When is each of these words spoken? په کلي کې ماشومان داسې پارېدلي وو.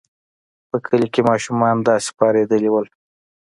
په 0.69 0.77
کلي 0.85 1.07
کې 1.13 1.21
ماشومان 1.29 1.75
داسې 1.89 2.09
پارېدلي 2.19 2.69
وو. 2.71 2.81